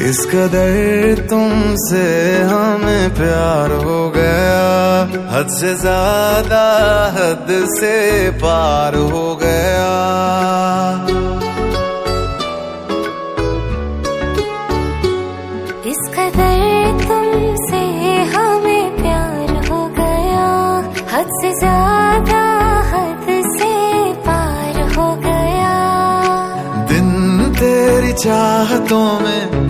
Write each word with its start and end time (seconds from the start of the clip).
इस 0.00 0.18
कदर 0.26 1.18
तुमसे 1.30 2.04
हमें 2.50 3.14
प्यार 3.14 3.72
हो 3.82 3.98
गया। 4.10 4.62
हद 5.32 5.48
से 5.50 5.74
ज़्यादा 5.76 6.62
हद 7.16 7.48
से 7.74 7.94
पार 8.40 8.94
हो 9.12 9.24
गया। 9.42 9.90
इस 15.92 16.02
कदर 16.16 17.04
तुमसे 17.04 17.82
हमें 18.34 18.96
प्यार 18.96 19.54
हो 19.68 19.80
गया। 20.00 20.48
हद 21.14 21.28
से 21.40 21.52
ज़्यादा 21.60 22.42
हद 22.92 23.26
से 23.50 23.72
पार 24.28 24.80
हो 24.96 25.08
गया। 25.26 25.76
दिन 26.92 27.08
तेरी 27.60 28.12
चाहतों 28.24 29.08
में 29.20 29.69